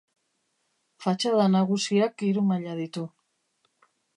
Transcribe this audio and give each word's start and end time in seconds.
Fatxada 1.03 1.45
nagusiak 1.57 2.25
hiru 2.29 2.47
maila 2.53 2.75
ditu. 2.81 3.05